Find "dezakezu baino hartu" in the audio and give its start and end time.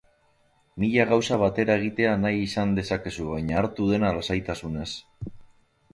2.79-3.89